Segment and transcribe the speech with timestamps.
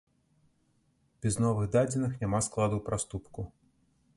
[1.25, 3.41] Без новых дадзеных няма складу праступку.